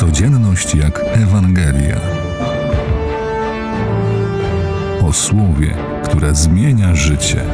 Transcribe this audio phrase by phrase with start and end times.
[0.00, 2.00] Codzienność jak Ewangelia.
[5.02, 5.74] O słowie,
[6.04, 7.44] które zmienia życie.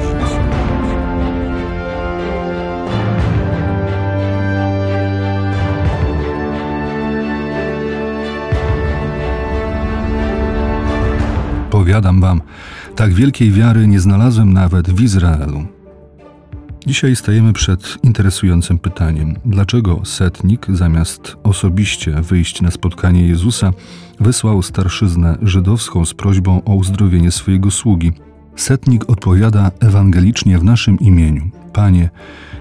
[11.70, 12.40] Powiadam wam,
[12.96, 15.75] tak wielkiej wiary nie znalazłem nawet w Izraelu.
[16.86, 23.72] Dzisiaj stajemy przed interesującym pytaniem: dlaczego setnik, zamiast osobiście wyjść na spotkanie Jezusa,
[24.20, 28.12] wysłał starszyznę żydowską z prośbą o uzdrowienie swojego sługi?
[28.56, 32.10] Setnik odpowiada ewangelicznie w naszym imieniu: Panie,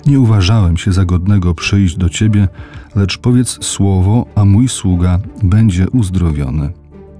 [0.05, 2.47] nie uważałem się za godnego przyjść do Ciebie,
[2.95, 6.73] lecz powiedz słowo, a mój sługa będzie uzdrowiony.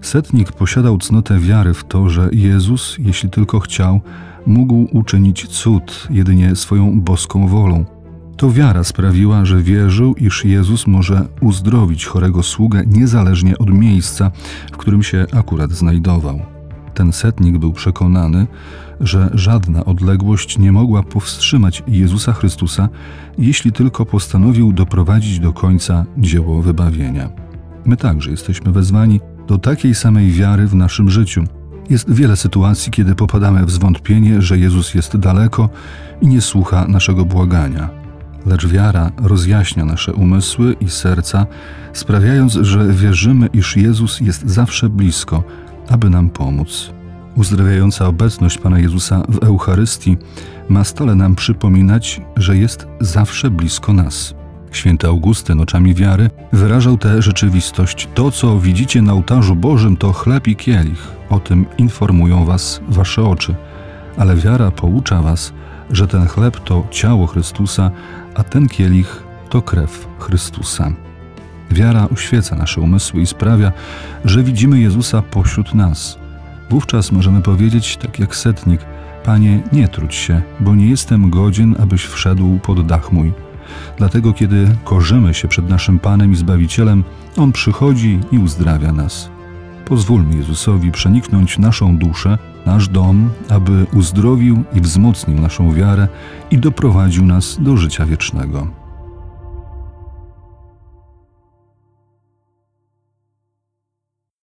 [0.05, 4.01] Setnik posiadał cnotę wiary w to, że Jezus, jeśli tylko chciał,
[4.47, 7.85] mógł uczynić cud jedynie swoją boską wolą.
[8.37, 14.31] To wiara sprawiła, że wierzył, iż Jezus może uzdrowić chorego sługę niezależnie od miejsca,
[14.71, 16.39] w którym się akurat znajdował.
[16.93, 18.47] Ten setnik był przekonany,
[18.99, 22.89] że żadna odległość nie mogła powstrzymać Jezusa Chrystusa,
[23.37, 27.29] jeśli tylko postanowił doprowadzić do końca dzieło wybawienia.
[27.85, 31.43] My także jesteśmy wezwani do takiej samej wiary w naszym życiu.
[31.89, 35.69] Jest wiele sytuacji, kiedy popadamy w zwątpienie, że Jezus jest daleko
[36.21, 37.89] i nie słucha naszego błagania.
[38.45, 41.45] Lecz wiara rozjaśnia nasze umysły i serca,
[41.93, 45.43] sprawiając, że wierzymy, iż Jezus jest zawsze blisko,
[45.89, 46.93] aby nam pomóc.
[47.35, 50.17] Uzdrawiająca obecność Pana Jezusa w Eucharystii
[50.69, 54.35] ma stale nam przypominać, że jest zawsze blisko nas.
[54.75, 58.07] Święty Augustyn oczami wiary wyrażał tę rzeczywistość.
[58.15, 61.11] To, co widzicie na ołtarzu Bożym, to chleb i kielich.
[61.29, 63.55] O tym informują was wasze oczy.
[64.17, 65.53] Ale wiara poucza was,
[65.91, 67.91] że ten chleb to ciało Chrystusa,
[68.35, 70.91] a ten kielich to krew Chrystusa.
[71.71, 73.71] Wiara uświeca nasze umysły i sprawia,
[74.25, 76.17] że widzimy Jezusa pośród nas.
[76.69, 78.81] Wówczas możemy powiedzieć, tak jak setnik:
[79.23, 83.44] Panie, nie trudź się, bo nie jestem godzien, abyś wszedł pod dach mój
[83.97, 87.03] Dlatego, kiedy korzymy się przed naszym Panem i Zbawicielem,
[87.37, 89.29] On przychodzi i uzdrawia nas.
[89.85, 96.07] Pozwólmy Jezusowi przeniknąć naszą duszę, nasz dom, aby uzdrowił i wzmocnił naszą wiarę
[96.51, 98.84] i doprowadził nas do życia wiecznego.